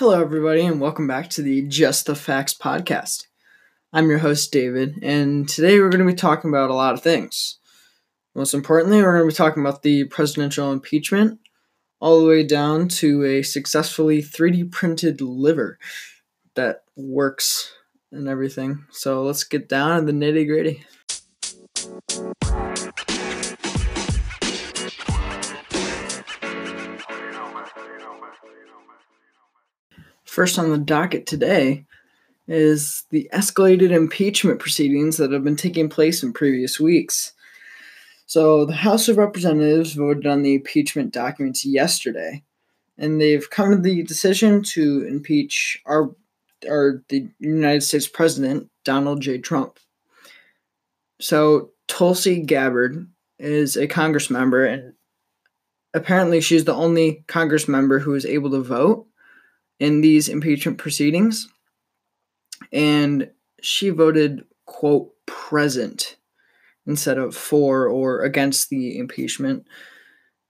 [0.00, 3.26] Hello, everybody, and welcome back to the Just the Facts podcast.
[3.92, 7.02] I'm your host, David, and today we're going to be talking about a lot of
[7.02, 7.58] things.
[8.34, 11.38] Most importantly, we're going to be talking about the presidential impeachment,
[12.00, 15.78] all the way down to a successfully 3D printed liver
[16.54, 17.70] that works
[18.10, 18.86] and everything.
[18.90, 20.86] So let's get down to the nitty gritty.
[30.30, 31.86] First on the docket today
[32.46, 37.32] is the escalated impeachment proceedings that have been taking place in previous weeks.
[38.26, 42.44] So, the House of Representatives voted on the impeachment documents yesterday,
[42.96, 46.14] and they've come to the decision to impeach our,
[46.70, 49.38] our the United States President Donald J.
[49.38, 49.80] Trump.
[51.20, 53.04] So, Tulsi Gabbard
[53.40, 54.92] is a Congress member, and
[55.92, 59.08] apparently she's the only Congress member who is able to vote
[59.80, 61.48] in these impeachment proceedings.
[62.72, 63.30] And
[63.60, 66.16] she voted, quote, present
[66.86, 69.66] instead of for or against the impeachment.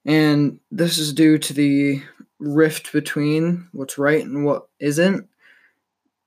[0.05, 2.03] And this is due to the
[2.39, 5.29] rift between what's right and what isn't.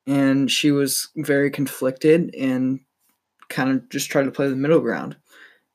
[0.05, 2.79] And she was very conflicted and
[3.49, 5.15] kind of just tried to play the middle ground.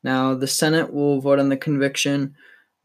[0.03, 2.35] Now, the Senate will vote on the conviction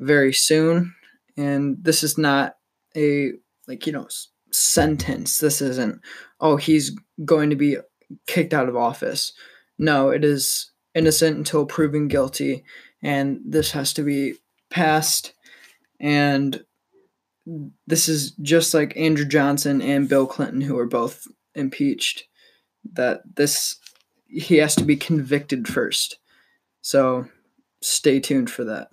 [0.00, 0.94] very soon.
[1.36, 2.56] And this is not
[2.96, 3.32] a,
[3.68, 4.08] like, you know,
[4.54, 5.38] sentence.
[5.38, 6.00] This isn't,
[6.40, 7.76] oh, he's going to be
[8.26, 9.32] kicked out of office.
[9.78, 12.64] No, it is innocent until proven guilty,
[13.02, 14.34] and this has to be
[14.70, 15.34] passed.
[16.00, 16.64] And
[17.86, 22.24] this is just like Andrew Johnson and Bill Clinton, who were both impeached.
[22.92, 23.76] That this
[24.28, 26.18] he has to be convicted first.
[26.82, 27.26] So
[27.80, 28.88] stay tuned for that.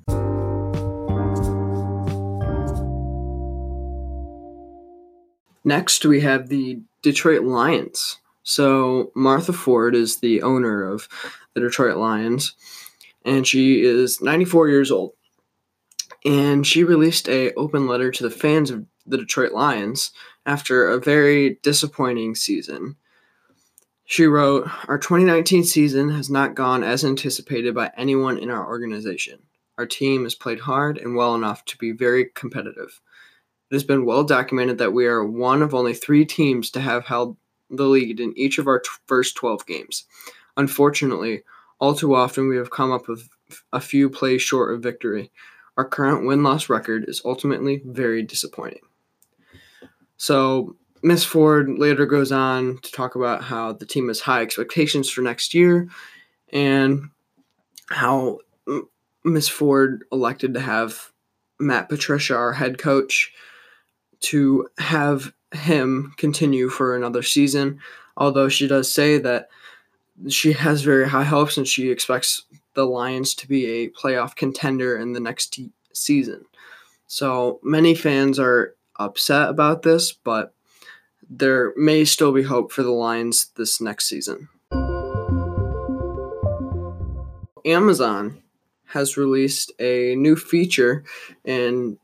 [5.63, 8.19] Next, we have the Detroit Lions.
[8.43, 11.07] So, Martha Ford is the owner of
[11.53, 12.55] the Detroit Lions,
[13.23, 15.13] and she is 94 years old.
[16.25, 20.11] And she released a open letter to the fans of the Detroit Lions
[20.45, 22.95] after a very disappointing season.
[24.05, 29.39] She wrote, Our 2019 season has not gone as anticipated by anyone in our organization.
[29.77, 32.99] Our team has played hard and well enough to be very competitive.
[33.71, 37.05] It has been well documented that we are one of only three teams to have
[37.05, 37.37] held
[37.69, 40.03] the lead in each of our t- first 12 games.
[40.57, 41.43] Unfortunately,
[41.79, 43.29] all too often we have come up with
[43.71, 45.31] a few plays short of victory.
[45.77, 48.81] Our current win loss record is ultimately very disappointing.
[50.17, 55.09] So, Miss Ford later goes on to talk about how the team has high expectations
[55.09, 55.87] for next year
[56.51, 57.09] and
[57.89, 58.39] how
[59.23, 61.11] Miss Ford elected to have
[61.57, 63.33] Matt Patricia, our head coach,
[64.21, 67.79] to have him continue for another season.
[68.17, 69.49] Although she does say that
[70.29, 72.43] she has very high hopes and she expects
[72.73, 75.59] the Lions to be a playoff contender in the next
[75.93, 76.45] season.
[77.07, 80.53] So many fans are upset about this, but
[81.29, 84.47] there may still be hope for the Lions this next season.
[87.65, 88.41] Amazon
[88.85, 91.03] has released a new feature
[91.45, 91.97] in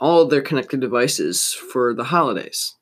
[0.00, 2.74] all their connected devices for the holidays.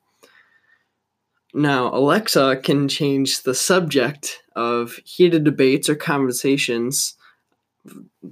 [1.53, 7.15] Now, Alexa can change the subject of heated debates or conversations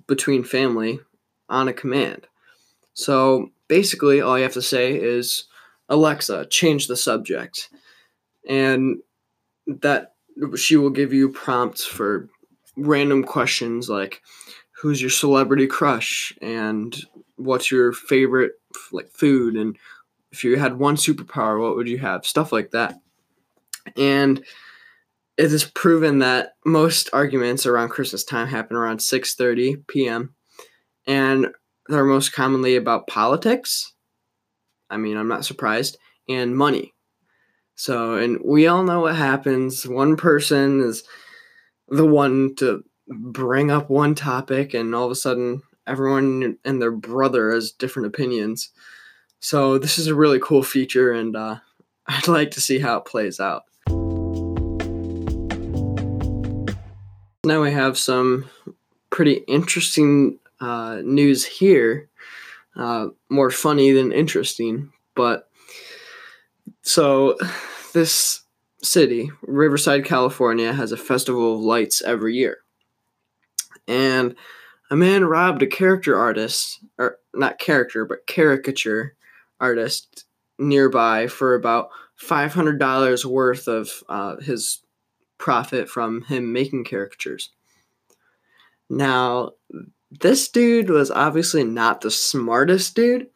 [0.08, 1.00] between family
[1.50, 2.28] on a command.
[2.94, 5.46] So basically, all you have to say is,
[5.90, 7.70] Alexa, change the subject.
[8.47, 9.02] And
[9.66, 10.14] that
[10.56, 12.30] she will give you prompts for
[12.78, 14.22] random questions like,
[14.72, 16.34] who's your celebrity crush?
[16.42, 16.96] And
[17.36, 18.53] what's your favorite
[18.92, 19.78] like food and
[20.32, 22.26] if you had one superpower what would you have?
[22.26, 22.96] Stuff like that.
[23.96, 24.44] And
[25.38, 30.34] it is proven that most arguments around christmas time happen around 6.30 p.m
[31.06, 31.48] and
[31.88, 33.94] they're most commonly about politics.
[34.90, 35.98] I mean i'm not surprised
[36.30, 36.94] and money.
[37.76, 39.88] So and we all know what happens.
[39.88, 41.03] One person is
[41.88, 46.91] the one to bring up one topic and all of a sudden everyone and their
[46.91, 48.69] brother has different opinions.
[49.39, 51.57] So this is a really cool feature, and uh,
[52.07, 53.63] I'd like to see how it plays out.
[57.43, 58.49] Now we have some
[59.09, 62.09] pretty interesting uh, news here.
[62.75, 65.49] Uh, more funny than interesting, but
[66.84, 67.35] so
[67.93, 68.41] this
[68.84, 72.59] city, Riverside, California, has a festival of lights every year.
[73.87, 74.35] And
[74.89, 79.16] a man robbed a character artist, or not character, but caricature
[79.59, 80.25] artist
[80.59, 81.89] nearby for about
[82.22, 84.81] $500 worth of uh, his
[85.37, 87.51] profit from him making caricatures.
[88.89, 89.51] Now,
[90.09, 93.28] this dude was obviously not the smartest dude,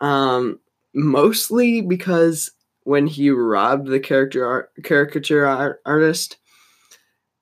[0.00, 0.60] um,
[0.94, 2.50] mostly because
[2.84, 6.38] when he robbed the character art, caricature art, artist,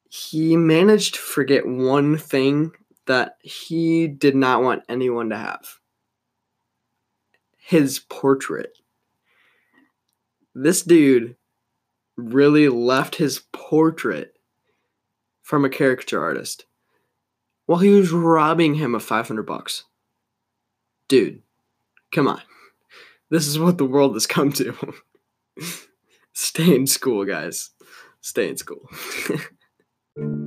[0.08, 2.72] he managed to forget one thing
[3.06, 5.78] that he did not want anyone to have
[7.56, 8.78] his portrait.
[10.54, 11.36] This dude
[12.16, 14.36] really left his portrait
[15.42, 16.66] from a caricature artist
[17.66, 19.84] while he was robbing him of 500 bucks.
[21.08, 21.42] Dude,
[22.12, 22.42] come on.
[23.30, 24.74] This is what the world has come to.
[26.34, 27.70] Stay in school, guys.
[28.20, 28.88] Stay in school.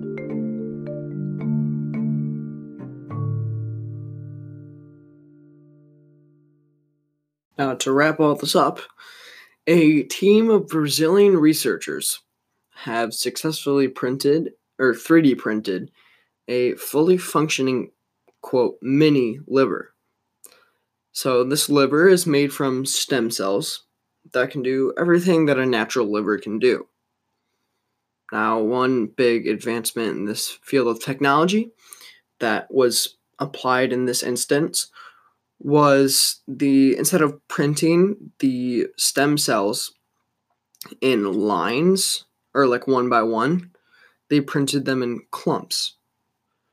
[7.87, 8.81] to wrap all this up,
[9.65, 12.21] a team of Brazilian researchers
[12.83, 15.89] have successfully printed or 3D printed
[16.49, 17.91] a fully functioning
[18.41, 19.93] quote mini liver.
[21.13, 23.85] So this liver is made from stem cells
[24.33, 26.87] that can do everything that a natural liver can do.
[28.33, 31.71] Now, one big advancement in this field of technology
[32.41, 34.91] that was applied in this instance
[35.59, 39.93] was the instead of printing the stem cells
[41.01, 43.71] in lines or like one by one,
[44.29, 45.95] they printed them in clumps.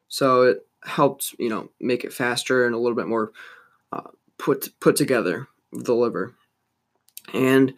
[0.09, 3.33] So it helped, you know, make it faster and a little bit more
[3.93, 6.35] uh, put put together the liver.
[7.33, 7.75] And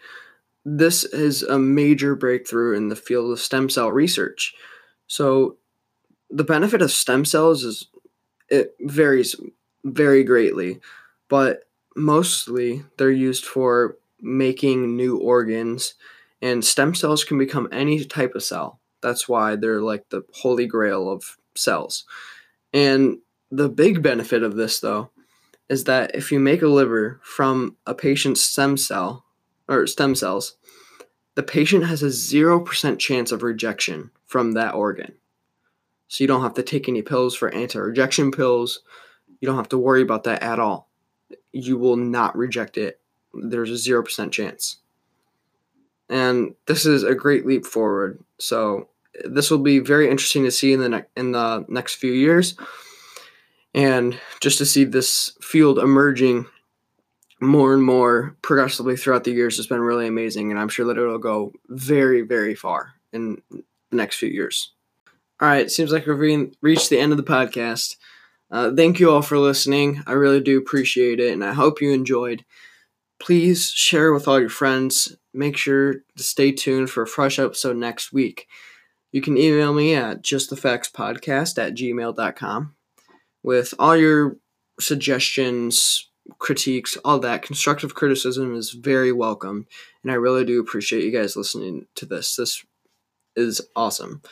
[0.65, 4.55] this is a major breakthrough in the field of stem cell research.
[5.07, 5.57] So
[6.29, 7.87] the benefit of stem cells is
[8.49, 9.37] it varies
[9.93, 10.81] very greatly,
[11.29, 15.95] but mostly they're used for making new organs
[16.43, 18.81] and stem cells can become any type of cell.
[19.01, 22.05] That's why they're like the holy grail of cells.
[22.73, 23.19] And
[23.51, 25.11] the big benefit of this though
[25.69, 29.25] is that if you make a liver from a patient's stem cell
[29.69, 30.57] or stem cells,
[31.35, 35.15] the patient has a 0% chance of rejection from that organ.
[36.09, 38.81] So you don't have to take any pills for anti rejection pills.
[39.41, 40.89] You don't have to worry about that at all.
[41.53, 43.01] You will not reject it.
[43.35, 44.79] There's a 0% chance.
[46.09, 48.23] And this is a great leap forward.
[48.39, 48.89] So
[49.25, 52.57] this will be very interesting to see in the ne- in the next few years
[53.75, 56.47] and just to see this field emerging
[57.41, 60.99] more and more progressively throughout the years has been really amazing and i'm sure that
[60.99, 63.63] it'll go very very far in the
[63.97, 64.73] next few years
[65.41, 67.97] all right seems like we've reached the end of the podcast
[68.51, 71.93] uh, thank you all for listening i really do appreciate it and i hope you
[71.93, 72.45] enjoyed
[73.19, 77.77] please share with all your friends make sure to stay tuned for a fresh episode
[77.77, 78.47] next week
[79.13, 82.75] you can email me at justthefactspodcast at gmail.com
[83.43, 84.37] with all your
[84.81, 87.43] suggestions, critiques, all that.
[87.43, 89.67] Constructive criticism is very welcome,
[90.03, 92.37] and I really do appreciate you guys listening to this.
[92.37, 92.65] This
[93.37, 94.23] is awesome.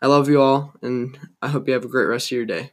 [0.00, 2.72] I love you all, and I hope you have a great rest of your day.